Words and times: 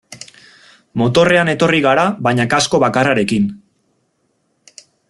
Motorrean 1.01 1.51
etorri 1.53 1.83
gara 1.87 2.07
baina 2.29 2.49
kasko 2.55 2.81
bakarrarekin. 2.87 3.49